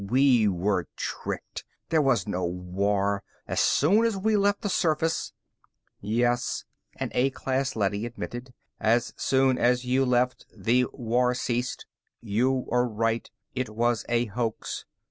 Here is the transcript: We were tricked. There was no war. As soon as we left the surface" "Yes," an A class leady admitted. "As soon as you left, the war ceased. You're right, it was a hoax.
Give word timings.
We 0.09 0.47
were 0.47 0.87
tricked. 0.95 1.63
There 1.89 2.01
was 2.01 2.27
no 2.27 2.43
war. 2.43 3.21
As 3.47 3.59
soon 3.59 4.03
as 4.03 4.17
we 4.17 4.35
left 4.35 4.63
the 4.63 4.67
surface" 4.69 5.31
"Yes," 6.01 6.65
an 6.95 7.11
A 7.13 7.29
class 7.29 7.75
leady 7.75 8.07
admitted. 8.07 8.51
"As 8.79 9.13
soon 9.15 9.59
as 9.59 9.85
you 9.85 10.03
left, 10.03 10.47
the 10.57 10.87
war 10.91 11.35
ceased. 11.35 11.85
You're 12.19 12.63
right, 12.87 13.29
it 13.53 13.69
was 13.69 14.03
a 14.09 14.25
hoax. 14.25 14.85